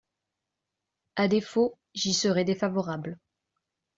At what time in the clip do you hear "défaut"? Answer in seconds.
1.27-1.77